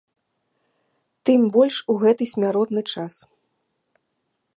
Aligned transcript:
Тым 1.29 1.41
больш 1.57 1.75
у 1.95 1.97
гэты 2.05 2.23
смяротны 2.33 2.81
час. 2.95 3.13